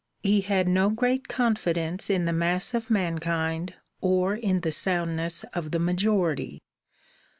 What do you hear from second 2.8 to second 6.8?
mankind or in the soundness of the majority.